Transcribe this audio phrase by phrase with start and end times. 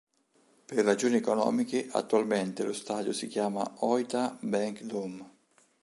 [0.65, 5.29] Per ragioni economiche attualmente lo stadio si chiama Ōita Bank Dome.